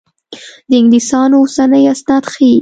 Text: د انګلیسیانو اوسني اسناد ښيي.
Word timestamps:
د 0.69 0.71
انګلیسیانو 0.79 1.35
اوسني 1.41 1.81
اسناد 1.93 2.23
ښيي. 2.33 2.53